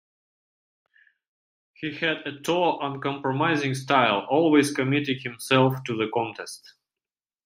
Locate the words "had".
1.93-2.25